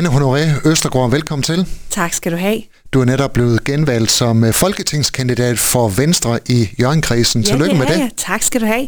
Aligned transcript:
Anne 0.00 0.10
Honoré 0.10 0.68
Østergaard, 0.68 1.10
velkommen 1.10 1.42
til. 1.42 1.66
Tak 1.90 2.12
skal 2.14 2.32
du 2.32 2.36
have. 2.36 2.62
Du 2.92 3.00
er 3.00 3.04
netop 3.04 3.32
blevet 3.32 3.64
genvalgt 3.64 4.10
som 4.10 4.44
øh, 4.44 4.52
folketingskandidat 4.54 5.58
for 5.58 5.88
Venstre 5.88 6.38
i 6.48 6.68
Jørgenkredsen. 6.80 7.42
Ja, 7.42 7.46
Tillykke 7.48 7.70
det 7.70 7.78
med 7.78 7.86
det. 7.86 7.98
jeg. 7.98 8.10
Tak 8.16 8.42
skal 8.42 8.60
du 8.60 8.66
have. 8.66 8.86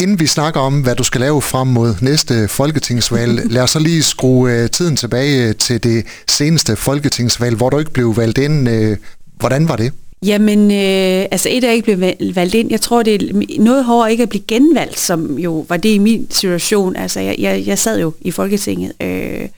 Inden 0.00 0.20
vi 0.20 0.26
snakker 0.26 0.60
om, 0.60 0.80
hvad 0.80 0.94
du 0.96 1.02
skal 1.02 1.20
lave 1.20 1.42
frem 1.42 1.66
mod 1.66 1.94
næste 2.00 2.48
folketingsvalg, 2.48 3.40
lad 3.52 3.62
os 3.62 3.70
så 3.70 3.78
lige 3.78 4.02
skrue 4.02 4.52
øh, 4.52 4.70
tiden 4.70 4.96
tilbage 4.96 5.52
til 5.52 5.82
det 5.84 6.04
seneste 6.28 6.76
folketingsvalg, 6.76 7.56
hvor 7.56 7.70
du 7.70 7.78
ikke 7.78 7.92
blev 7.92 8.16
valgt 8.16 8.38
ind. 8.38 8.68
Øh, 8.68 8.96
Hvordan 9.36 9.68
var 9.68 9.76
det? 9.76 9.92
Jamen, 10.26 10.70
øh, 10.70 11.26
altså 11.30 11.48
et 11.52 11.64
er 11.64 11.70
ikke 11.70 11.84
blevet 11.84 12.00
valg- 12.00 12.36
valgt 12.36 12.54
ind. 12.54 12.70
Jeg 12.70 12.80
tror, 12.80 13.02
det 13.02 13.14
er 13.14 13.60
noget 13.60 13.84
hårdere 13.84 14.10
ikke 14.10 14.22
at 14.22 14.28
blive 14.28 14.44
genvalgt, 14.48 14.98
som 14.98 15.38
jo 15.38 15.66
var 15.68 15.76
det 15.76 15.88
i 15.88 15.98
min 15.98 16.26
situation. 16.30 16.96
Altså, 16.96 17.20
jeg, 17.20 17.36
jeg, 17.38 17.62
jeg 17.66 17.78
sad 17.78 18.00
jo 18.00 18.12
i 18.20 18.30
Folketinget, 18.30 18.92
øh, 19.02 19.48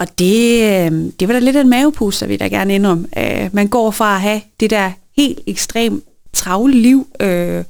og 0.00 0.18
det, 0.18 0.62
øh, 0.62 1.12
det 1.20 1.28
var 1.28 1.34
da 1.34 1.38
lidt 1.38 1.56
en 1.56 1.68
mavepuster, 1.68 2.26
vil 2.26 2.32
jeg 2.40 2.40
da 2.40 2.56
gerne 2.56 2.74
indrømme. 2.74 3.06
Øh, 3.18 3.50
man 3.52 3.68
går 3.68 3.90
fra 3.90 4.14
at 4.14 4.20
have 4.20 4.40
det 4.60 4.70
der 4.70 4.90
helt 5.16 5.40
ekstremt 5.46 6.04
travle 6.32 6.74
liv, 6.74 7.06
øh, 7.20 7.64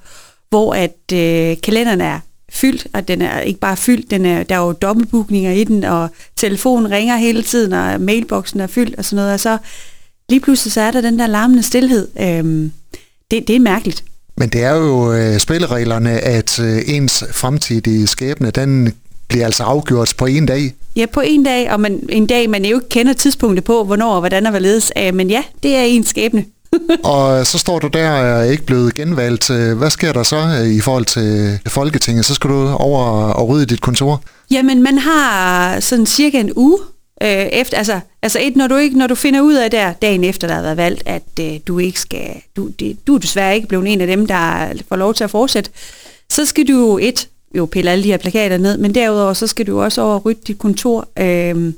hvor 0.48 0.74
at 0.74 1.12
øh, 1.12 1.56
kalenderen 1.62 2.00
er 2.00 2.20
fyldt, 2.52 2.86
og 2.92 3.08
den 3.08 3.22
er 3.22 3.40
ikke 3.40 3.60
bare 3.60 3.76
fyldt, 3.76 4.10
den 4.10 4.26
er, 4.26 4.42
der 4.42 4.54
er 4.54 4.66
jo 4.66 4.72
dobbeltbookninger 4.72 5.52
i 5.52 5.64
den, 5.64 5.84
og 5.84 6.08
telefonen 6.36 6.90
ringer 6.90 7.16
hele 7.16 7.42
tiden, 7.42 7.72
og 7.72 8.00
mailboksen 8.00 8.60
er 8.60 8.66
fyldt 8.66 8.94
og 8.98 9.04
sådan 9.04 9.16
noget, 9.16 9.32
og 9.32 9.40
så 9.40 9.58
lige 10.28 10.40
pludselig 10.40 10.72
så 10.72 10.80
er 10.80 10.90
der 10.90 11.00
den 11.00 11.18
der 11.18 11.26
larmende 11.26 11.62
stillhed. 11.62 12.08
Øhm, 12.20 12.72
det, 13.30 13.48
det 13.48 13.56
er 13.56 13.60
mærkeligt. 13.60 14.04
Men 14.36 14.48
det 14.48 14.62
er 14.62 14.74
jo 14.74 15.12
øh, 15.12 15.38
spillereglerne, 15.38 16.10
at 16.10 16.60
øh, 16.60 16.82
ens 16.86 17.24
fremtidige 17.32 18.06
skæbne, 18.06 18.50
den 18.50 18.94
bliver 19.30 19.44
altså 19.44 19.62
afgjort 19.62 20.14
på 20.18 20.26
en 20.26 20.46
dag. 20.46 20.74
Ja, 20.96 21.06
på 21.06 21.20
en 21.20 21.44
dag, 21.44 21.72
og 21.72 21.80
man, 21.80 22.00
en 22.08 22.26
dag, 22.26 22.50
man 22.50 22.64
jo 22.64 22.76
ikke 22.76 22.88
kender 22.88 23.12
tidspunktet 23.12 23.64
på, 23.64 23.84
hvornår 23.84 24.12
og 24.14 24.20
hvordan 24.20 24.46
og 24.46 24.50
hvorledes. 24.50 24.92
Men 24.96 25.30
ja, 25.30 25.42
det 25.62 25.76
er 25.76 25.82
ens 25.82 26.08
skæbne. 26.08 26.44
og 27.04 27.46
så 27.46 27.58
står 27.58 27.78
du 27.78 27.86
der 27.86 28.10
og 28.10 28.46
er 28.46 28.50
ikke 28.50 28.62
blevet 28.62 28.94
genvalgt. 28.94 29.50
Hvad 29.50 29.90
sker 29.90 30.12
der 30.12 30.22
så 30.22 30.36
øh, 30.36 30.68
i 30.68 30.80
forhold 30.80 31.04
til 31.04 31.58
Folketinget? 31.66 32.24
Så 32.24 32.34
skal 32.34 32.50
du 32.50 32.68
over 32.68 33.04
og 33.32 33.48
rydde 33.48 33.66
dit 33.66 33.80
kontor. 33.80 34.22
Jamen, 34.50 34.82
man 34.82 34.98
har 34.98 35.80
sådan 35.80 36.06
cirka 36.06 36.40
en 36.40 36.52
uge 36.56 36.78
øh, 37.22 37.28
efter, 37.28 37.76
altså, 37.76 38.00
altså 38.22 38.38
et, 38.42 38.56
når 38.56 38.66
du 38.66 38.76
ikke, 38.76 38.98
når 38.98 39.06
du 39.06 39.14
finder 39.14 39.40
ud 39.40 39.54
af 39.54 39.70
der, 39.70 39.92
dagen 39.92 40.24
efter, 40.24 40.48
der 40.48 40.54
har 40.54 40.62
været 40.62 40.76
valgt, 40.76 41.02
at 41.06 41.22
øh, 41.40 41.52
du 41.66 41.78
ikke 41.78 42.00
skal, 42.00 42.30
du, 42.56 42.68
det, 42.78 43.06
du 43.06 43.14
er 43.14 43.18
desværre 43.18 43.54
ikke 43.54 43.68
blevet 43.68 43.92
en 43.92 44.00
af 44.00 44.06
dem, 44.06 44.26
der 44.26 44.72
får 44.88 44.96
lov 44.96 45.14
til 45.14 45.24
at 45.24 45.30
fortsætte, 45.30 45.70
så 46.30 46.46
skal 46.46 46.68
du 46.68 46.98
et, 47.02 47.28
jo 47.54 47.66
pille 47.66 47.90
alle 47.90 48.04
de 48.04 48.08
her 48.08 48.16
plakater 48.16 48.58
ned, 48.58 48.78
men 48.78 48.94
derudover, 48.94 49.32
så 49.32 49.46
skal 49.46 49.66
du 49.66 49.80
også 49.80 50.02
over 50.02 50.14
og 50.14 50.26
rydde 50.26 50.40
dit 50.46 50.58
kontor, 50.58 51.08
øh, 51.18 51.72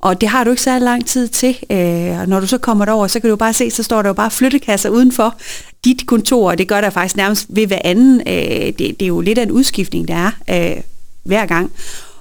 og 0.00 0.20
det 0.20 0.28
har 0.28 0.44
du 0.44 0.50
ikke 0.50 0.62
særlig 0.62 0.84
lang 0.84 1.06
tid 1.06 1.28
til, 1.28 1.56
øh, 1.70 2.20
og 2.20 2.28
når 2.28 2.40
du 2.40 2.46
så 2.46 2.58
kommer 2.58 2.84
derover, 2.84 3.06
så 3.06 3.20
kan 3.20 3.30
du 3.30 3.36
bare 3.36 3.52
se, 3.52 3.70
så 3.70 3.82
står 3.82 4.02
der 4.02 4.08
jo 4.08 4.12
bare 4.12 4.30
flyttekasser 4.30 4.90
udenfor 4.90 5.34
dit 5.84 6.06
kontor, 6.06 6.50
og 6.50 6.58
det 6.58 6.68
gør 6.68 6.80
der 6.80 6.90
faktisk 6.90 7.16
nærmest 7.16 7.46
ved 7.48 7.66
hver 7.66 7.78
anden. 7.84 8.20
Øh, 8.26 8.66
det, 8.66 8.78
det 8.78 9.02
er 9.02 9.06
jo 9.06 9.20
lidt 9.20 9.38
af 9.38 9.42
en 9.42 9.50
udskiftning, 9.50 10.08
der 10.08 10.30
er 10.46 10.76
øh, 10.76 10.82
hver 11.22 11.46
gang. 11.46 11.72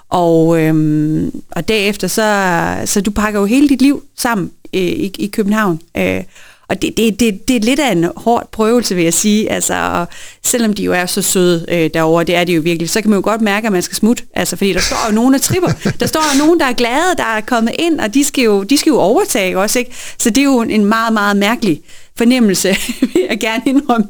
Og, 0.09 0.61
øhm, 0.61 1.41
og 1.51 1.67
derefter, 1.67 2.07
så, 2.07 2.77
så 2.85 3.01
du 3.01 3.11
pakker 3.11 3.39
jo 3.39 3.45
hele 3.45 3.69
dit 3.69 3.81
liv 3.81 4.03
sammen 4.17 4.51
øh, 4.73 4.81
i, 4.81 5.11
i 5.19 5.27
København. 5.27 5.79
Øh, 5.97 6.23
og 6.71 6.81
det, 6.81 6.97
det, 6.97 7.19
det, 7.19 7.47
det 7.47 7.55
er 7.55 7.59
lidt 7.59 7.79
af 7.79 7.91
en 7.91 8.05
hård 8.15 8.49
prøvelse, 8.51 8.95
vil 8.95 9.03
jeg 9.03 9.13
sige. 9.13 9.51
Altså, 9.51 9.73
og 9.73 10.07
selvom 10.43 10.73
de 10.73 10.83
jo 10.83 10.93
er 10.93 11.05
så 11.05 11.21
søde 11.21 11.65
øh, 11.69 11.89
derovre, 11.93 12.23
det 12.23 12.35
er 12.35 12.43
de 12.43 12.53
jo 12.53 12.61
virkelig, 12.61 12.89
så 12.89 13.01
kan 13.01 13.09
man 13.09 13.17
jo 13.17 13.23
godt 13.23 13.41
mærke, 13.41 13.67
at 13.67 13.73
man 13.73 13.81
skal 13.81 13.95
smutte. 13.95 14.23
Altså, 14.33 14.55
fordi 14.55 14.73
der 14.73 14.79
står 14.79 14.97
jo 15.09 15.15
nogen, 15.15 15.33
der 15.33 15.39
tripper. 15.39 15.69
Der 15.99 16.05
står 16.05 16.33
jo 16.33 16.45
nogen, 16.45 16.59
der 16.59 16.65
er 16.65 16.73
glade, 16.73 17.15
der 17.17 17.23
er 17.23 17.41
kommet 17.41 17.75
ind, 17.79 17.99
og 17.99 18.13
de 18.13 18.25
skal 18.25 18.43
jo, 18.43 18.63
de 18.63 18.77
skal 18.77 18.89
jo 18.89 18.97
overtage 18.99 19.57
også. 19.57 19.79
Ikke? 19.79 19.91
Så 20.17 20.29
det 20.29 20.37
er 20.37 20.43
jo 20.43 20.61
en 20.61 20.85
meget, 20.85 21.13
meget 21.13 21.37
mærkelig 21.37 21.81
fornemmelse, 22.17 22.67
vil 23.13 23.25
jeg 23.29 23.39
gerne 23.39 23.63
indrømme. 23.65 24.07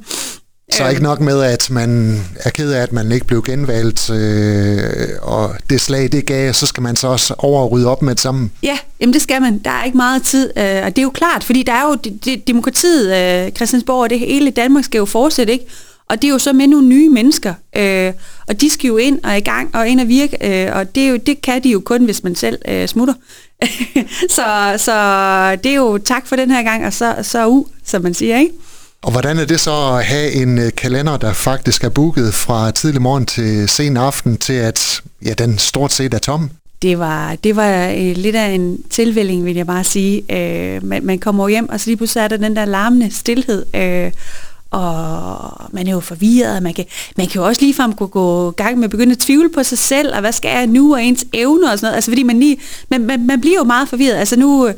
Så 0.72 0.90
ikke 0.90 1.04
nok 1.04 1.20
med, 1.20 1.44
at 1.44 1.70
man 1.70 2.22
er 2.36 2.50
ked 2.50 2.72
af, 2.72 2.82
at 2.82 2.92
man 2.92 3.12
ikke 3.12 3.26
blev 3.26 3.44
genvalgt, 3.44 4.10
øh, 4.10 4.84
og 5.22 5.56
det 5.70 5.82
slag, 5.82 6.12
det 6.12 6.26
gav, 6.26 6.54
så 6.54 6.68
skal 6.68 6.84
man 6.84 6.96
så 6.96 7.08
også 7.08 7.34
over 7.38 7.62
og 7.62 7.72
rydde 7.72 7.88
op 7.88 8.02
med 8.02 8.16
det 8.16 8.22
samme. 8.22 8.50
Ja, 8.64 8.78
jamen 9.00 9.14
det 9.14 9.22
skal 9.22 9.42
man. 9.42 9.60
Der 9.60 9.72
er 9.72 9.84
ikke 9.84 9.98
meget 9.98 10.24
tid, 10.24 10.52
øh, 10.58 10.82
og 10.86 10.96
det 10.96 10.98
er 10.98 11.04
jo 11.04 11.10
klart, 11.10 11.44
fordi 11.44 11.64
der 11.64 11.74
er 11.74 11.88
jo 11.88 11.96
det, 11.96 12.26
det, 12.26 12.48
demokratiet, 12.48 13.16
øh, 13.16 13.52
Christiansborg 13.52 14.02
og 14.02 14.10
det 14.10 14.20
hele 14.20 14.52
Danmark 14.52 14.84
skal 14.84 14.98
jo 14.98 15.06
fortsætte, 15.06 15.54
ikke? 15.54 15.66
Og 16.10 16.22
det 16.22 16.28
er 16.28 16.32
jo 16.32 16.40
så 16.40 16.54
med 16.54 16.68
nogle 16.68 16.88
nye 16.88 17.10
mennesker, 17.10 17.54
øh, 17.76 18.14
og 18.48 18.62
de 18.62 18.70
skal 18.70 18.88
jo 18.88 18.98
ind 18.98 19.20
og 19.24 19.38
i 19.38 19.42
gang 19.42 19.76
og 19.76 19.88
ind 19.88 20.00
og 20.00 20.08
virke, 20.08 20.66
øh, 20.66 20.76
og 20.76 20.96
det, 20.96 21.04
er 21.04 21.10
jo, 21.10 21.18
det 21.18 21.42
kan 21.42 21.64
de 21.64 21.70
jo 21.70 21.80
kun, 21.80 22.06
hvis 22.06 22.24
man 22.24 22.36
selv 22.36 22.58
øh, 22.68 22.88
smutter. 22.88 23.14
så, 24.36 24.74
så 24.78 24.94
det 25.64 25.72
er 25.72 25.76
jo 25.76 25.98
tak 25.98 26.28
for 26.28 26.36
den 26.36 26.52
her 26.52 26.64
gang, 26.64 26.86
og 26.86 26.94
så, 26.94 27.16
så 27.22 27.48
u, 27.48 27.66
som 27.86 28.02
man 28.02 28.14
siger, 28.14 28.38
ikke? 28.38 28.54
Og 29.04 29.12
hvordan 29.12 29.38
er 29.38 29.46
det 29.46 29.60
så 29.60 29.96
at 29.98 30.06
have 30.06 30.32
en 30.32 30.58
øh, 30.60 30.72
kalender, 30.78 31.18
der 31.18 31.34
faktisk 31.34 31.84
er 31.84 31.90
booket 31.90 32.34
fra 32.34 32.72
tidlig 32.72 33.02
morgen 33.02 33.26
til 33.26 33.70
sen 33.70 33.98
aften, 33.98 34.38
til 34.38 34.54
at 34.54 35.02
ja, 35.26 35.34
den 35.34 35.58
stort 35.58 35.92
set 35.92 36.14
er 36.14 36.20
tom? 36.20 36.50
Det 36.82 37.00
var, 37.00 37.36
det 37.36 37.56
var 37.56 37.88
øh, 37.88 38.16
lidt 38.16 38.36
af 38.36 38.50
en 38.50 38.84
tilvælling, 38.90 39.46
vil 39.46 39.56
jeg 39.56 39.68
bare 39.68 39.84
sige. 39.84 40.24
Øh, 40.30 40.84
man, 40.84 41.06
man 41.06 41.20
kommer 41.20 41.50
hjem, 41.50 41.70
og 41.70 41.80
så 41.80 41.88
lige 41.88 41.98
pludselig 41.98 42.24
er 42.24 42.28
der 42.28 42.38
den 42.38 42.56
der 42.56 42.66
larmende 42.66 43.12
stillhed. 43.12 43.66
Øh, 43.76 44.12
og 44.72 45.74
man 45.74 45.88
er 45.88 45.92
jo 45.92 46.00
forvirret, 46.00 46.64
man 46.64 46.74
kan, 46.74 46.86
man 47.18 47.28
kan 47.28 47.42
jo 47.42 47.48
også 47.48 47.62
ligefrem 47.62 47.94
gå, 47.94 48.08
gå 48.08 48.52
gang 48.52 48.78
med 48.78 48.84
at 48.84 48.90
begynde 48.90 49.12
at 49.12 49.18
tvivle 49.18 49.50
på 49.50 49.64
sig 49.64 49.78
selv, 49.78 50.14
og 50.14 50.20
hvad 50.20 50.32
skal 50.32 50.50
jeg 50.50 50.68
nu, 50.68 50.94
og 50.94 51.04
ens 51.04 51.26
evner 51.34 51.72
og 51.72 51.80
sådan 51.80 51.88
noget, 51.88 51.96
altså 51.96 52.12
fordi 52.12 52.24
man 52.24 52.40
lige, 52.40 52.58
man, 52.90 53.02
man, 53.02 53.28
man 53.28 53.42
bliver 53.42 53.58
jo 53.58 53.64
meget 53.64 53.90
forvirret, 53.90 54.16
altså 54.16 54.36
nu, 54.40 54.70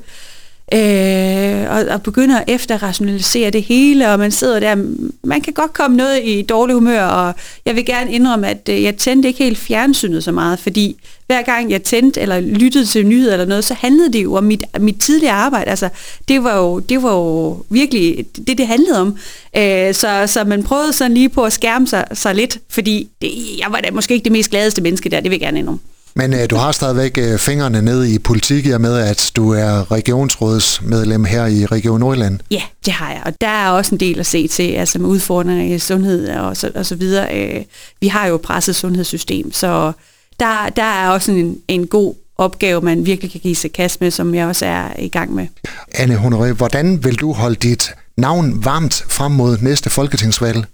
øh, 0.73 1.72
og, 1.72 1.85
og 1.94 2.01
begynder 2.01 2.39
at 2.39 2.44
efterrationalisere 2.47 3.50
det 3.50 3.63
hele, 3.63 4.09
og 4.09 4.19
man 4.19 4.31
sidder 4.31 4.59
der, 4.59 4.75
man 5.23 5.41
kan 5.41 5.53
godt 5.53 5.73
komme 5.73 5.97
noget 5.97 6.19
i 6.23 6.41
dårlig 6.41 6.75
humør, 6.75 7.03
og 7.03 7.34
jeg 7.66 7.75
vil 7.75 7.85
gerne 7.85 8.11
indrømme, 8.11 8.47
at 8.50 8.69
øh, 8.69 8.83
jeg 8.83 8.95
tændte 8.95 9.28
ikke 9.28 9.44
helt 9.44 9.57
fjernsynet 9.57 10.23
så 10.23 10.31
meget, 10.31 10.59
fordi 10.59 10.95
hver 11.28 11.41
gang 11.41 11.72
jeg 11.72 11.83
tændte 11.83 12.22
eller 12.22 12.39
lyttede 12.39 12.85
til 12.85 13.07
nyheder 13.07 13.33
eller 13.33 13.45
noget, 13.45 13.66
så 13.66 13.73
handlede 13.73 14.13
det 14.13 14.23
jo 14.23 14.33
om 14.33 14.44
mit, 14.44 14.63
mit 14.79 15.00
tidligere 15.00 15.33
arbejde, 15.33 15.69
altså 15.69 15.89
det 16.28 16.44
var 16.44 16.57
jo, 16.57 16.79
det 16.79 17.03
var 17.03 17.13
jo 17.13 17.57
virkelig 17.69 18.25
det, 18.47 18.57
det 18.57 18.67
handlede 18.67 19.01
om, 19.01 19.17
øh, 19.57 19.94
så, 19.94 20.23
så 20.28 20.44
man 20.44 20.63
prøvede 20.63 20.94
sådan 20.94 21.13
lige 21.13 21.29
på 21.29 21.44
at 21.44 21.53
skærme 21.53 21.88
sig, 21.88 22.06
sig 22.13 22.35
lidt, 22.35 22.59
fordi 22.69 23.07
det, 23.22 23.31
jeg 23.59 23.67
var 23.69 23.79
da 23.79 23.91
måske 23.91 24.13
ikke 24.13 24.23
det 24.23 24.31
mest 24.31 24.50
gladeste 24.50 24.81
menneske 24.81 25.09
der, 25.09 25.19
det 25.19 25.31
vil 25.31 25.35
jeg 25.35 25.41
gerne 25.41 25.59
indrømme. 25.59 25.79
Men 26.16 26.34
øh, 26.34 26.50
du 26.50 26.56
har 26.56 26.72
stadigvæk 26.72 27.18
øh, 27.18 27.40
fingrene 27.40 27.81
ned 27.81 28.06
i 28.06 28.19
politik, 28.19 28.66
i 28.66 28.72
og 28.72 28.81
med 28.81 28.97
at 28.97 29.31
du 29.35 29.50
er 29.51 29.91
regionsrådsmedlem 29.91 31.25
her 31.25 31.46
i 31.46 31.66
Region 31.66 32.00
Nordjylland. 32.00 32.40
Ja, 32.51 32.62
det 32.85 32.94
har 32.94 33.12
jeg, 33.12 33.22
og 33.25 33.41
der 33.41 33.47
er 33.47 33.69
også 33.69 33.96
en 33.96 34.00
del 34.00 34.19
at 34.19 34.25
se 34.25 34.47
til, 34.47 34.72
altså 34.72 35.00
med 35.00 35.09
udfordringer 35.09 35.75
i 35.75 35.79
sundhed 35.79 36.29
og 36.29 36.57
så, 36.57 36.72
og 36.75 36.85
så 36.85 36.96
videre. 36.96 37.38
Øh, 37.38 37.63
vi 38.01 38.07
har 38.07 38.28
jo 38.28 38.38
presset 38.38 38.75
sundhedssystem, 38.75 39.53
så 39.53 39.91
der, 40.40 40.69
der 40.75 40.84
er 40.84 41.09
også 41.09 41.31
en, 41.31 41.57
en 41.68 41.88
god 41.88 42.16
opgave, 42.38 42.81
man 42.81 43.06
virkelig 43.06 43.31
kan 43.31 43.41
give 43.41 43.56
sig 43.56 43.72
kast 43.72 44.01
med, 44.01 44.12
som 44.12 44.35
jeg 44.35 44.47
også 44.47 44.66
er 44.66 45.00
i 45.00 45.07
gang 45.07 45.34
med. 45.34 45.47
Anne 45.95 46.16
Honoré, 46.16 46.51
hvordan 46.51 47.03
vil 47.03 47.16
du 47.16 47.34
holde 47.34 47.56
dit 47.56 47.91
navn 48.18 48.66
varmt 48.66 49.06
frem 49.09 49.31
mod 49.31 49.57
næste 49.62 49.90
folketingsvalg 49.90 50.66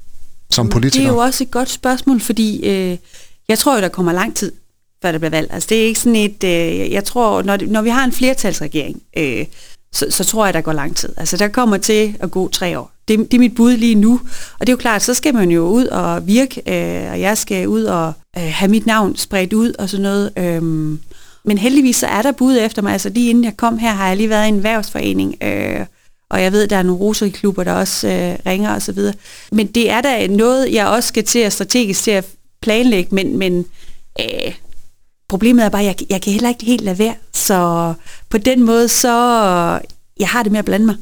som 0.52 0.70
politiker? 0.70 1.04
Det 1.04 1.10
er 1.10 1.14
jo 1.14 1.20
også 1.20 1.44
et 1.44 1.52
godt 1.52 1.70
spørgsmål, 1.70 2.20
fordi 2.20 2.70
øh, 2.70 2.98
jeg 3.48 3.60
tror 3.60 3.76
jo, 3.76 3.82
der 3.82 3.88
kommer 3.88 4.12
lang 4.12 4.36
tid 4.36 4.52
før 5.02 5.12
der 5.12 5.20
bliver 5.20 5.30
valgt. 5.30 5.54
Altså 5.54 5.68
det 5.70 5.82
er 5.82 5.86
ikke 5.86 6.00
sådan 6.00 6.16
et, 6.16 6.44
øh, 6.44 6.92
jeg 6.92 7.04
tror, 7.04 7.42
når, 7.42 7.58
når 7.68 7.82
vi 7.82 7.90
har 7.90 8.06
en 8.06 8.12
flertalsregering, 8.12 9.02
øh, 9.18 9.46
så, 9.92 10.06
så 10.10 10.24
tror 10.24 10.46
jeg, 10.46 10.54
der 10.54 10.62
går 10.62 10.74
lang 10.74 10.96
tid. 10.96 11.10
Altså 11.18 11.38
der 11.38 11.48
kommer 11.48 11.78
til 11.78 12.16
at 12.20 12.32
gå 12.32 12.50
tre 12.50 12.80
år. 12.80 12.92
Det, 13.08 13.32
det 13.32 13.34
er 13.34 13.40
mit 13.40 13.56
bud 13.56 13.78
lige 13.78 13.96
nu. 13.96 14.22
Og 14.60 14.68
det 14.68 14.70
er 14.70 14.74
jo 14.74 14.78
klart, 14.78 15.02
så 15.02 15.14
skal 15.14 15.34
man 15.34 15.52
jo 15.52 15.68
ud 15.68 15.86
og 15.86 16.28
virke, 16.28 16.62
øh, 16.68 17.12
og 17.12 17.20
jeg 17.20 17.38
skal 17.38 17.68
ud 17.68 17.84
og 17.84 18.14
øh, 18.38 18.44
have 18.44 18.72
mit 18.72 18.86
navn 18.86 19.16
spredt 19.16 19.54
ud 19.54 19.74
og 19.80 19.90
sådan 19.90 20.04
noget. 20.04 20.32
Øh, 20.38 20.64
men 21.46 21.58
heldigvis 21.58 21.96
så 21.96 22.08
er 22.08 22.22
der 22.22 22.32
bud 22.32 22.58
efter 22.58 22.82
mig. 22.82 22.94
Altså 22.94 23.10
lige 23.10 23.30
inden 23.30 23.44
jeg 23.44 23.58
kom 23.58 23.78
her, 23.78 23.92
har 23.92 24.08
jeg 24.08 24.18
lige 24.18 24.30
været 24.30 24.46
i 24.46 24.50
en 24.50 24.56
erhvervsforening, 24.56 25.36
øh, 25.44 25.86
og 26.30 26.42
jeg 26.42 26.52
ved, 26.52 26.68
der 26.68 26.76
er 26.76 26.84
nogle 26.84 27.02
roseklubber, 27.02 27.64
der 27.64 27.74
også 27.74 28.08
øh, 28.08 28.52
ringer 28.52 28.74
og 28.74 28.82
så 28.82 28.92
videre. 28.92 29.14
Men 29.52 29.68
det 29.68 29.90
er 29.90 30.02
da 30.02 30.28
noget, 30.28 30.74
jeg 30.74 30.88
også 30.88 31.08
skal 31.08 31.24
til 31.26 31.40
at 31.40 31.54
strategisk 31.54 32.04
til 32.04 32.12
at 32.12 32.26
planlægge, 32.62 33.16
men, 33.16 33.38
men 33.38 33.66
øh, 34.20 34.54
problemet 35.30 35.66
er 35.66 35.70
bare, 35.70 35.82
at 35.82 35.88
jeg, 35.88 35.96
jeg 36.10 36.22
kan 36.22 36.34
heller 36.34 36.50
ikke 36.50 36.66
helt 36.66 36.84
lade 36.84 37.00
være. 37.00 37.16
Så 37.34 37.94
på 38.30 38.38
den 38.38 38.64
måde, 38.64 38.88
så 38.88 39.10
jeg 40.20 40.28
har 40.28 40.44
det 40.44 40.52
med 40.52 40.60
at 40.60 40.66
blande 40.66 40.86
mig. 40.86 40.96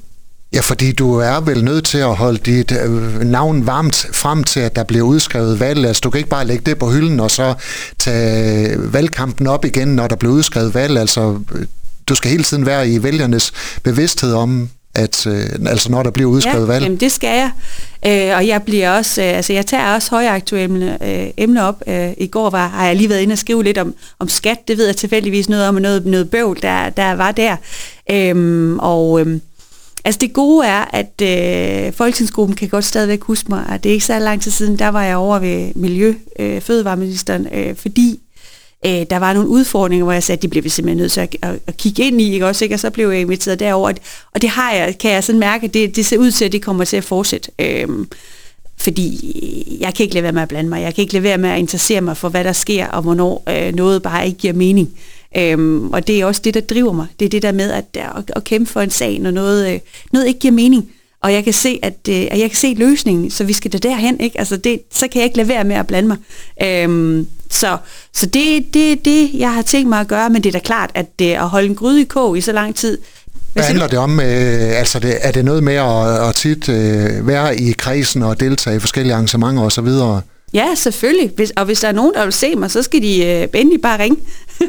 Ja, 0.54 0.60
fordi 0.60 0.92
du 0.92 1.16
er 1.16 1.40
vel 1.40 1.64
nødt 1.64 1.86
til 1.86 1.98
at 1.98 2.16
holde 2.16 2.38
dit 2.38 2.72
øh, 2.72 3.20
navn 3.20 3.66
varmt 3.66 4.08
frem 4.14 4.44
til, 4.44 4.60
at 4.60 4.76
der 4.76 4.84
bliver 4.84 5.06
udskrevet 5.06 5.60
valg. 5.60 5.86
Altså, 5.86 6.02
du 6.02 6.10
kan 6.10 6.18
ikke 6.18 6.30
bare 6.30 6.46
lægge 6.46 6.64
det 6.66 6.80
på 6.80 6.92
hylden 6.92 7.20
og 7.20 7.32
så 7.32 7.54
tage 8.00 8.94
valgkampen 8.94 9.48
op 9.48 9.66
igen, 9.66 9.88
når 9.88 10.08
der 10.08 10.16
bliver 10.16 10.34
udskrevet 10.34 10.74
valg. 10.74 10.98
Altså, 10.98 11.40
øh, 11.56 11.66
du 12.08 12.16
skal 12.16 12.32
hele 12.32 12.44
tiden 12.44 12.66
være 12.66 12.90
i 12.90 13.04
vælgernes 13.04 13.54
bevidsthed 13.84 14.34
om, 14.34 14.70
at, 14.98 15.28
øh, 15.28 15.50
altså 15.66 15.92
når 15.92 16.04
der 16.04 16.12
bliver 16.12 16.30
udskrevet 16.30 16.68
ja, 16.68 16.72
valg? 16.72 16.84
Jamen 16.84 17.00
det 17.00 17.12
skal 17.12 17.38
jeg. 17.38 17.52
Øh, 18.06 18.38
og 18.38 18.48
jeg 18.48 18.64
bliver 18.64 18.92
også, 18.92 19.22
øh, 19.22 19.38
altså 19.38 19.54
jeg 19.54 19.66
tager 19.66 19.94
også 19.94 20.10
højaktuelle 20.10 20.98
øh, 21.04 21.30
emner 21.38 21.64
op. 21.64 21.84
Øh, 21.88 22.10
I 22.18 22.28
går 22.28 22.50
var, 22.50 22.68
har 22.68 22.88
jeg 22.88 22.96
lige 22.96 23.10
været 23.10 23.22
inde 23.22 23.34
og 23.34 23.38
skrive 23.38 23.64
lidt 23.64 23.78
om, 23.78 23.94
om 24.20 24.30
skat. 24.30 24.68
Det 24.68 24.78
ved 24.78 24.86
jeg 24.86 24.96
tilfældigvis 24.96 25.50
noget 25.50 25.68
om, 25.68 25.76
og 25.76 25.82
noget, 25.82 26.06
noget 26.06 26.30
bøvl, 26.30 26.62
der, 26.62 26.90
der 26.90 27.12
var 27.12 27.32
der. 27.32 27.56
Øh, 28.12 28.76
og 28.80 29.22
øh, 29.22 29.40
altså 30.06 30.20
det 30.22 30.34
gode 30.34 30.68
er, 30.68 30.86
at 30.94 31.22
øh, 31.22 31.94
folketingsgruppen 31.94 32.56
kan 32.56 32.70
godt 32.70 32.86
stadigvæk 32.86 33.22
huske 33.22 33.50
mig, 33.50 33.66
at 33.70 33.84
det 33.84 33.90
er 33.90 33.94
ikke 33.94 34.06
så 34.06 34.20
lang 34.20 34.42
tid 34.42 34.52
siden, 34.52 34.80
der 34.80 34.88
var 34.88 35.04
jeg 35.04 35.18
over 35.18 35.40
ved 35.40 35.72
Miljø, 35.76 36.14
øh, 36.40 36.62
Fødevareministeren, 36.62 37.48
øh, 37.54 37.76
fordi 37.76 38.20
øh, 38.86 39.06
der 39.10 39.18
var 39.18 39.34
nogle 39.34 39.50
udfordringer, 39.50 40.04
hvor 40.04 40.14
jeg 40.14 40.24
sagde, 40.24 40.38
at 40.38 40.42
det 40.42 40.50
bliver 40.50 40.64
vi 40.64 40.70
simpelthen 40.70 40.98
nødt 40.98 41.12
til 41.12 41.22
at, 41.22 41.36
at, 41.42 41.60
at 41.68 41.78
kigge 41.78 42.04
ind 42.04 42.22
i, 42.22 42.34
ikke 42.34 42.48
også? 42.48 42.66
Ikke? 42.66 42.76
Og 42.76 42.80
så 42.80 42.90
blev 42.90 43.10
jeg 43.10 43.22
inviteret 43.22 43.60
derover, 43.60 43.94
og 44.34 44.42
det 44.42 44.50
har 44.50 44.74
jeg, 44.74 44.98
kan 44.98 45.12
jeg 45.12 45.24
sådan 45.24 45.40
mærke, 45.40 45.66
at 45.66 45.74
det, 45.74 45.96
det 45.96 46.06
ser 46.06 46.18
ud 46.18 46.32
til, 46.32 46.46
at 46.46 46.52
det 46.52 46.62
kommer 46.62 46.86
til 46.86 46.98
at 46.98 47.04
fortsætte. 47.04 47.52
Øh, 47.60 47.88
fordi 48.78 49.78
jeg 49.80 49.94
kan 49.94 50.04
ikke 50.04 50.14
lade 50.14 50.24
være 50.24 50.32
med 50.32 50.42
at 50.42 50.48
blande 50.48 50.70
mig. 50.70 50.82
Jeg 50.82 50.96
kan 50.96 51.02
ikke 51.02 51.14
lade 51.14 51.24
være 51.24 51.38
med 51.38 51.50
at 51.50 51.60
interessere 51.60 52.02
mig 52.02 52.18
for, 52.18 52.30
hvad 52.30 52.44
der 52.44 52.54
sker, 52.54 52.88
og 52.88 53.02
hvornår 53.02 53.44
øh, 53.50 53.76
noget 53.76 54.04
bare 54.04 54.26
ikke 54.28 54.40
giver 54.40 54.54
mening. 54.54 54.90
Øhm, 55.38 55.90
og 55.90 56.08
det 56.08 56.22
er 56.22 56.26
også 56.26 56.42
det, 56.44 56.54
der 56.54 56.62
driver 56.62 56.92
mig. 56.92 57.08
Det 57.20 57.26
er 57.26 57.30
det 57.30 57.42
der 57.42 57.52
med 57.52 57.72
at, 57.72 57.86
at, 57.94 58.32
at 58.36 58.44
kæmpe 58.44 58.72
for 58.72 58.82
en 58.82 58.90
sag, 58.90 59.20
når 59.20 59.32
noget, 59.32 59.74
øh, 59.74 59.80
noget 60.14 60.28
ikke 60.28 60.40
giver 60.40 60.54
mening. 60.54 60.92
Og 61.22 61.34
jeg 61.34 61.44
kan 61.44 61.54
se, 61.54 61.80
at, 61.82 61.98
øh, 62.10 62.28
at 62.32 62.40
jeg 62.40 62.50
kan 62.50 62.58
se 62.58 62.74
løsningen, 62.78 63.32
så 63.32 63.44
vi 63.44 63.54
skal 63.54 63.72
da 63.72 63.78
derhen, 63.78 64.20
ikke? 64.20 64.40
Altså 64.40 64.58
det, 64.58 64.82
så 64.92 65.08
kan 65.08 65.20
jeg 65.20 65.26
ikke 65.26 65.38
lade 65.38 65.48
være 65.48 65.64
med 65.64 65.76
at 65.76 65.88
blande 65.88 66.08
mig. 66.08 66.18
Øhm, 66.64 67.28
så 67.50 67.78
så 68.14 68.26
det, 68.26 68.74
det 68.74 69.06
det, 69.06 69.30
jeg 69.34 69.54
har 69.54 69.62
tænkt 69.62 69.90
mig 69.90 70.00
at 70.00 70.08
gøre, 70.08 70.30
men 70.30 70.44
det 70.44 70.50
er 70.50 70.54
da 70.54 70.60
klart, 70.60 70.92
at 70.94 71.20
det, 71.20 71.34
at 71.34 71.50
holde 71.50 71.68
en 71.68 71.76
gryde 71.76 72.02
i 72.02 72.04
kog 72.04 72.38
i 72.38 72.42
så 72.42 72.52
lang 72.52 72.76
tid, 72.76 72.98
hvad 73.54 73.64
handler 73.64 73.88
det 73.88 74.00
om? 74.00 74.20
Øh, 74.20 74.80
altså 74.80 75.00
det, 75.00 75.18
er 75.22 75.32
det 75.32 75.46
noget 75.46 75.64
med 75.64 75.74
at, 75.74 76.30
at 76.30 76.36
tit 76.36 76.70
øh, 76.70 77.28
være 77.28 77.60
i 77.60 77.72
kredsen 77.72 78.24
og 78.24 78.40
deltage 78.40 78.76
i 78.76 78.80
forskellige 78.80 79.14
arrangementer 79.14 79.64
osv.? 79.64 79.88
Ja, 80.54 80.76
selvfølgelig. 80.76 81.32
Hvis, 81.36 81.52
og 81.52 81.66
hvis 81.66 81.80
der 81.80 81.88
er 81.88 81.92
nogen, 81.92 82.14
der 82.14 82.24
vil 82.24 82.34
se 82.34 82.56
mig, 82.56 82.72
så 82.72 82.84
skal 82.84 83.02
de 83.02 83.26
øh, 83.26 83.48
endelig 83.54 83.82
bare 83.82 84.04
ringe. 84.04 84.18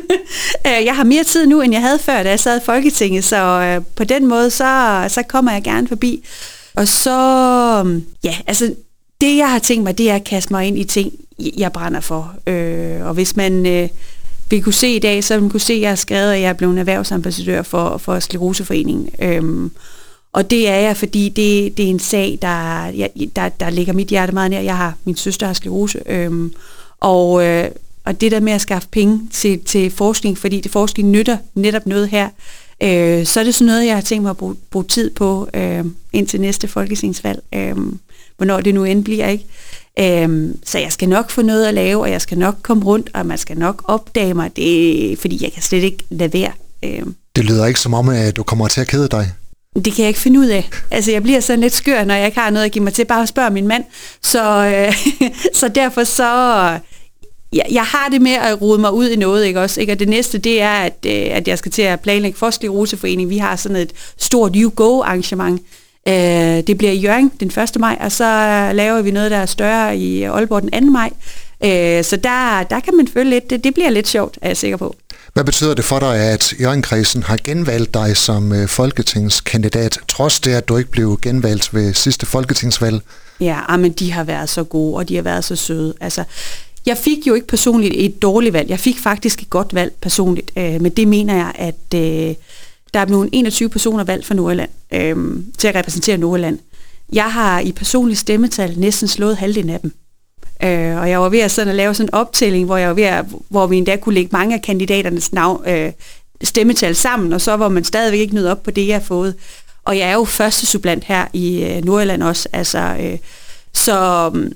Øh, 0.67 0.85
jeg 0.85 0.97
har 0.97 1.05
mere 1.05 1.25
tid 1.25 1.47
nu, 1.47 1.61
end 1.61 1.73
jeg 1.73 1.83
havde 1.83 1.99
før, 1.99 2.23
da 2.23 2.29
jeg 2.29 2.41
sad 2.41 2.61
i 2.61 2.65
Folketinget, 2.65 3.25
så 3.25 3.37
øh, 3.37 3.85
på 3.97 4.05
den 4.05 4.27
måde, 4.27 4.51
så, 4.51 5.05
så 5.09 5.23
kommer 5.23 5.53
jeg 5.53 5.63
gerne 5.63 5.89
forbi. 5.89 6.25
Og 6.75 6.89
så, 6.89 7.83
mm, 7.87 8.05
ja, 8.25 8.35
altså 8.47 8.75
det 9.21 9.37
jeg 9.37 9.51
har 9.51 9.59
tænkt 9.59 9.85
mig, 9.85 9.99
det 9.99 10.11
er 10.11 10.15
at 10.15 10.25
kaste 10.25 10.53
mig 10.53 10.67
ind 10.67 10.79
i 10.79 10.85
ting, 10.85 11.13
jeg 11.39 11.73
brænder 11.73 12.01
for. 12.01 12.35
Øh, 12.47 13.07
og 13.07 13.15
hvis 13.15 13.37
man 13.37 13.67
øh, 13.67 13.89
vil 14.51 14.63
kunne 14.63 14.73
se 14.73 14.89
i 14.89 14.99
dag, 14.99 15.25
så 15.25 15.35
vil 15.35 15.43
man 15.43 15.51
kunne 15.51 15.61
se, 15.61 15.73
at 15.73 15.81
jeg 15.81 15.91
har 15.91 15.97
skrevet, 15.97 16.33
at 16.33 16.41
jeg 16.41 16.49
er 16.49 16.53
blevet 16.53 16.79
erhvervsambassadør 16.79 17.63
for, 17.63 17.99
for 17.99 18.21
Skleroseforeningen. 18.21 19.09
Øh, 19.23 19.71
og 20.39 20.51
det 20.51 20.69
er 20.69 20.77
jeg, 20.77 20.97
fordi 20.97 21.29
det, 21.29 21.77
det 21.77 21.85
er 21.85 21.91
en 21.91 21.99
sag, 21.99 22.39
der, 22.43 22.85
jeg, 22.87 23.11
der, 23.37 23.49
der 23.49 23.71
ligger 23.71 23.93
mit 23.93 24.09
hjerte 24.09 24.33
meget 24.33 24.51
nær. 24.51 24.61
Jeg 24.61 24.77
har, 24.77 24.95
min 25.05 25.17
søster 25.17 25.47
har 25.47 25.53
sklerose, 25.53 25.99
øhm, 26.07 26.53
og, 27.01 27.47
øh, 27.47 27.71
og 28.05 28.21
det 28.21 28.33
der 28.33 28.41
med 28.41 28.53
at 28.53 28.61
skaffe 28.61 28.89
penge 28.89 29.21
til, 29.33 29.61
til 29.65 29.91
forskning, 29.91 30.39
fordi 30.39 30.61
det 30.61 30.73
forskning 30.73 31.11
nytter 31.11 31.37
netop 31.55 31.87
noget 31.87 32.09
her, 32.09 32.29
øh, 32.83 33.27
så 33.27 33.41
er 33.41 33.45
det 33.45 33.55
sådan 33.55 33.67
noget, 33.67 33.87
jeg 33.87 33.95
har 33.95 34.01
tænkt 34.01 34.23
mig 34.23 34.31
at 34.31 34.37
bruge, 34.37 34.57
bruge 34.71 34.85
tid 34.85 35.11
på 35.11 35.49
øh, 35.55 35.85
indtil 36.13 36.41
næste 36.41 36.69
folketingsvalg. 36.69 37.43
Øh, 37.55 37.77
hvornår 38.37 38.61
det 38.61 38.75
nu 38.75 38.85
end 38.85 39.05
bliver, 39.05 39.29
ikke? 39.29 40.25
Øh, 40.25 40.55
så 40.65 40.79
jeg 40.79 40.93
skal 40.93 41.09
nok 41.09 41.31
få 41.31 41.43
noget 41.43 41.67
at 41.67 41.75
lave, 41.75 42.03
og 42.03 42.11
jeg 42.11 42.21
skal 42.21 42.39
nok 42.39 42.57
komme 42.63 42.85
rundt, 42.85 43.11
og 43.15 43.27
man 43.27 43.39
skal 43.39 43.59
nok 43.59 43.83
opdage 43.85 44.35
mig, 44.35 44.57
det, 44.57 45.19
fordi 45.19 45.39
jeg 45.43 45.53
kan 45.53 45.63
slet 45.63 45.83
ikke 45.83 46.05
lade 46.11 46.33
være. 46.33 46.53
Øh. 46.83 47.07
Det 47.37 47.45
lyder 47.45 47.67
ikke 47.67 47.81
som 47.81 47.95
om, 47.95 48.09
at 48.09 48.37
du 48.37 48.43
kommer 48.43 48.69
til 48.69 48.81
at 48.81 48.87
kede 48.87 49.09
dig. 49.09 49.33
Det 49.85 49.93
kan 49.93 50.03
jeg 50.03 50.09
ikke 50.09 50.21
finde 50.21 50.41
ud 50.41 50.47
af. 50.47 50.69
Altså, 50.91 51.13
jeg 51.13 51.23
bliver 51.23 51.41
sådan 51.41 51.61
lidt 51.61 51.75
skør, 51.75 52.05
når 52.05 52.15
jeg 52.15 52.27
ikke 52.27 52.39
har 52.39 52.51
noget 52.51 52.67
at 52.67 52.73
give 52.73 52.85
mig 52.85 52.93
til. 52.93 53.05
Bare 53.05 53.23
at 53.23 53.29
spørge 53.29 53.51
min 53.51 53.69
mand. 53.69 53.85
Så, 54.23 54.65
øh, 54.65 54.95
så 55.61 55.69
derfor 55.69 56.05
så... 56.05 56.79
Jeg, 57.53 57.67
jeg 57.71 57.85
har 57.85 58.09
det 58.09 58.23
med 58.23 58.33
at 58.33 58.61
rode 58.63 58.79
mig 58.79 58.93
ud 58.93 59.09
i 59.09 59.17
noget, 59.17 59.45
ikke 59.47 59.61
også? 59.61 59.81
Ikke? 59.81 59.93
Og 59.93 59.99
det 59.99 60.09
næste, 60.09 60.39
det 60.39 60.63
er, 60.63 60.71
at, 60.73 60.97
øh, 61.07 61.27
at 61.31 61.49
jeg 61.49 61.59
skal 61.59 61.73
til 61.73 61.83
at 61.83 62.01
planlægge 62.01 62.39
for 62.39 62.69
Roseforening. 62.69 63.31
Vi 63.31 63.39
har 63.39 63.57
sådan 63.57 63.77
et 63.77 63.93
stort 64.17 64.53
You 64.57 64.73
Go 64.77 65.03
arrangement. 65.03 65.63
Øh, 66.09 66.15
det 66.67 66.79
bliver 66.79 66.93
i 66.93 66.99
Jørgen 66.99 67.33
den 67.41 67.49
1. 67.49 67.81
maj, 67.81 67.97
og 68.01 68.13
så 68.13 68.25
laver 68.75 69.03
vi 69.03 69.11
noget, 69.11 69.31
der 69.31 69.37
er 69.37 69.47
større 69.47 69.97
i 69.97 70.23
Aalborg 70.23 70.63
den 70.63 70.85
2. 70.87 70.91
maj. 70.91 71.11
Øh, 71.65 72.05
så 72.05 72.17
der, 72.17 72.63
der 72.63 72.81
kan 72.81 72.97
man 72.97 73.09
føle 73.09 73.31
lidt, 73.31 73.51
det, 73.51 73.65
det 73.65 73.75
bliver 73.75 73.91
lidt 73.91 74.09
sjovt, 74.09 74.39
er 74.43 74.49
jeg 74.49 74.57
sikker 74.57 74.77
på. 74.77 74.97
Hvad 75.33 75.45
betyder 75.45 75.75
det 75.75 75.85
for 75.85 75.99
dig, 75.99 76.17
at 76.17 76.55
Jørgenkredsen 76.61 77.23
har 77.23 77.39
genvalgt 77.45 77.95
dig 77.95 78.17
som 78.17 78.53
øh, 78.53 78.69
folketingskandidat, 78.69 79.99
trods 80.09 80.41
det, 80.41 80.51
at 80.51 80.69
du 80.69 80.77
ikke 80.77 80.91
blev 80.91 81.19
genvalgt 81.23 81.75
ved 81.75 81.95
sidste 81.95 82.27
folketingsvalg? 82.27 83.01
Ja, 83.41 83.61
ah, 83.69 83.81
men 83.81 83.93
de 83.93 84.13
har 84.13 84.25
været 84.25 84.49
så 84.49 84.65
gode, 84.65 84.97
og 84.97 85.09
de 85.09 85.15
har 85.15 85.23
været 85.23 85.45
så 85.45 85.57
søde. 85.57 85.95
Altså, 86.01 86.25
jeg 86.87 86.97
fik 86.97 87.27
jo 87.27 87.35
ikke 87.35 87.47
personligt 87.47 87.95
et 87.97 88.23
dårligt 88.23 88.53
valg. 88.53 88.71
Jeg 88.71 88.81
fik 88.81 88.99
faktisk 88.99 89.43
et 89.43 89.51
godt 89.51 89.75
valg 89.75 89.93
personligt. 90.01 90.51
Øh, 90.57 90.81
men 90.81 90.93
det 90.93 91.09
mener 91.09 91.35
jeg, 91.35 91.53
at 91.55 91.95
øh, 91.95 92.35
der 92.95 93.01
er 93.01 93.05
blevet 93.05 93.29
21 93.33 93.69
personer 93.69 94.05
valgt 94.05 94.27
fra 94.27 94.35
Nordjylland 94.35 94.71
øh, 94.93 95.17
til 95.59 95.69
at 95.69 95.75
repræsentere 95.75 96.19
Nordjylland. 96.19 96.59
Jeg 97.13 97.33
har 97.33 97.61
i 97.61 97.73
personligt 97.73 98.21
stemmetal 98.21 98.79
næsten 98.79 99.09
slået 99.09 99.37
halvdelen 99.37 99.71
af 99.71 99.81
dem. 99.81 99.93
Øh, 100.63 100.97
og 100.97 101.11
jeg 101.11 101.21
var 101.21 101.29
ved 101.29 101.39
at, 101.39 101.51
sådan 101.51 101.69
at 101.69 101.75
lave 101.75 101.95
sådan 101.95 102.09
en 102.09 102.15
optælling, 102.15 102.67
hvor, 102.67 102.77
jeg 102.77 102.89
var 102.89 102.95
ved 102.95 103.03
at, 103.03 103.25
hvor 103.49 103.67
vi 103.67 103.77
endda 103.77 103.97
kunne 103.97 104.15
lægge 104.15 104.29
mange 104.33 104.55
af 104.55 104.63
kandidaternes 104.63 105.33
navn, 105.33 105.69
øh, 105.69 105.93
stemmetal 106.45 106.95
sammen, 106.95 107.33
og 107.33 107.41
så 107.41 107.57
var 107.57 107.69
man 107.69 107.85
stadigvæk 107.85 108.21
ikke 108.21 108.35
nødt 108.35 108.49
op 108.49 108.63
på 108.63 108.71
det, 108.71 108.87
jeg 108.87 108.95
har 108.97 109.03
fået. 109.03 109.35
Og 109.85 109.99
jeg 109.99 110.09
er 110.09 110.15
jo 110.15 110.25
første 110.25 110.67
sublant 110.67 111.05
her 111.05 111.27
i 111.33 111.65
øh, 111.65 111.85
Nordjylland 111.85 112.23
også, 112.23 112.49
altså, 112.53 112.97
øh, 113.01 113.19
så, 113.75 114.31
mm, 114.35 114.53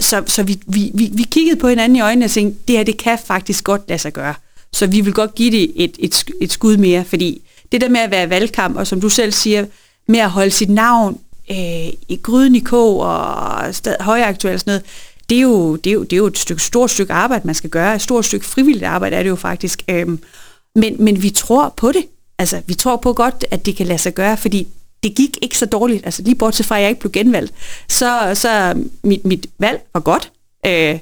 så, 0.00 0.22
så 0.26 0.42
vi, 0.42 0.60
vi, 0.66 0.90
vi, 0.94 1.10
vi 1.12 1.22
kiggede 1.22 1.60
på 1.60 1.68
hinanden 1.68 1.96
i 1.96 2.00
øjnene 2.00 2.24
og 2.24 2.30
tænkte, 2.30 2.58
det 2.68 2.76
her, 2.76 2.84
det 2.84 2.96
kan 2.96 3.18
faktisk 3.26 3.64
godt 3.64 3.82
lade 3.88 3.98
sig 3.98 4.12
gøre. 4.12 4.34
Så 4.72 4.86
vi 4.86 5.00
vil 5.00 5.12
godt 5.12 5.34
give 5.34 5.50
det 5.50 5.72
et, 5.76 5.96
et, 5.98 6.24
et 6.40 6.52
skud 6.52 6.76
mere, 6.76 7.04
fordi 7.04 7.42
det 7.72 7.80
der 7.80 7.88
med 7.88 8.00
at 8.00 8.10
være 8.10 8.30
valgkamp, 8.30 8.76
og 8.76 8.86
som 8.86 9.00
du 9.00 9.08
selv 9.08 9.32
siger, 9.32 9.66
med 10.08 10.18
at 10.18 10.30
holde 10.30 10.50
sit 10.50 10.70
navn 10.70 11.20
øh, 11.50 11.88
i 12.08 12.20
gryden 12.22 12.54
i 12.54 12.60
kog 12.60 13.00
og 13.00 13.74
højaktuelt 14.00 14.54
og 14.54 14.60
sådan 14.60 14.70
noget, 14.70 14.82
det 15.32 15.38
er, 15.38 15.42
jo, 15.42 15.76
det, 15.76 15.90
er 15.90 15.94
jo, 15.94 16.02
det 16.02 16.12
er 16.12 16.16
jo 16.16 16.26
et 16.26 16.38
stykke, 16.38 16.62
stort 16.62 16.90
stykke 16.90 17.12
arbejde, 17.12 17.46
man 17.46 17.54
skal 17.54 17.70
gøre. 17.70 17.94
Et 17.94 18.02
stort 18.02 18.24
stykke 18.24 18.46
frivilligt 18.46 18.84
arbejde 18.84 19.16
er 19.16 19.22
det 19.22 19.30
jo 19.30 19.36
faktisk. 19.36 19.82
Øhm, 19.88 20.18
men, 20.74 20.96
men 20.98 21.22
vi 21.22 21.30
tror 21.30 21.74
på 21.76 21.92
det. 21.92 22.04
Altså, 22.38 22.62
vi 22.66 22.74
tror 22.74 22.96
på 22.96 23.12
godt, 23.12 23.44
at 23.50 23.66
det 23.66 23.76
kan 23.76 23.86
lade 23.86 23.98
sig 23.98 24.14
gøre, 24.14 24.36
fordi 24.36 24.68
det 25.02 25.14
gik 25.14 25.38
ikke 25.42 25.58
så 25.58 25.66
dårligt. 25.66 26.04
Altså, 26.04 26.22
lige 26.22 26.34
bortset 26.34 26.66
fra, 26.66 26.76
at 26.76 26.82
jeg 26.82 26.88
ikke 26.90 27.00
blev 27.00 27.12
genvalgt, 27.12 27.52
så, 27.88 28.30
så 28.34 28.74
mit, 29.04 29.24
mit 29.24 29.46
valg 29.58 29.80
var 29.94 30.00
godt. 30.00 30.30
Øh, 30.66 30.98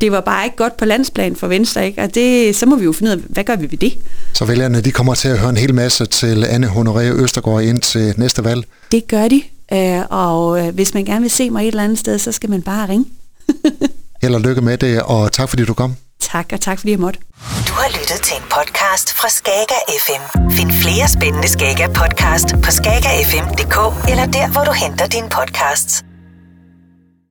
det 0.00 0.12
var 0.12 0.20
bare 0.20 0.44
ikke 0.44 0.56
godt 0.56 0.76
på 0.76 0.84
landsplan 0.84 1.36
for 1.36 1.46
Venstre, 1.46 1.86
ikke? 1.86 2.02
Og 2.02 2.14
det, 2.14 2.56
så 2.56 2.66
må 2.66 2.76
vi 2.76 2.84
jo 2.84 2.92
finde 2.92 3.12
ud 3.12 3.16
af, 3.16 3.22
hvad 3.28 3.44
gør 3.44 3.56
vi 3.56 3.70
ved 3.70 3.78
det? 3.78 3.98
Så 4.34 4.44
vælgerne, 4.44 4.80
de 4.80 4.92
kommer 4.92 5.14
til 5.14 5.28
at 5.28 5.38
høre 5.38 5.50
en 5.50 5.56
hel 5.56 5.74
masse 5.74 6.06
til 6.06 6.44
Anne 6.44 6.66
Honoré 6.66 7.22
Østergaard 7.22 7.62
ind 7.62 7.80
til 7.80 8.14
næste 8.16 8.44
valg? 8.44 8.64
Det 8.92 9.08
gør 9.08 9.28
de, 9.28 9.42
øh, 9.72 10.02
og 10.10 10.66
øh, 10.66 10.74
hvis 10.74 10.94
man 10.94 11.04
gerne 11.04 11.20
vil 11.20 11.30
se 11.30 11.50
mig 11.50 11.62
et 11.62 11.68
eller 11.68 11.84
andet 11.84 11.98
sted, 11.98 12.18
så 12.18 12.32
skal 12.32 12.50
man 12.50 12.62
bare 12.62 12.88
ringe. 12.88 13.06
Held 14.22 14.34
og 14.34 14.40
lykke 14.40 14.60
med 14.60 14.78
det, 14.78 15.02
og 15.02 15.32
tak 15.32 15.48
fordi 15.48 15.64
du 15.64 15.74
kom. 15.74 15.96
Tak, 16.20 16.46
og 16.52 16.60
tak 16.60 16.78
fordi 16.78 16.90
jeg 16.90 17.00
måtte. 17.00 17.18
Du 17.68 17.72
har 17.72 17.88
lyttet 17.98 18.20
til 18.22 18.36
en 18.36 18.46
podcast 18.56 19.12
fra 19.18 19.28
Skager 19.28 19.80
FM. 20.04 20.50
Find 20.50 20.72
flere 20.72 21.08
spændende 21.08 21.48
Skager 21.48 21.88
podcast 21.88 22.48
på 22.64 22.70
skagerfm.dk 22.70 23.76
eller 24.10 24.26
der, 24.26 24.52
hvor 24.52 24.64
du 24.64 24.72
henter 24.72 25.06
dine 25.06 25.28
podcasts. 25.28 26.04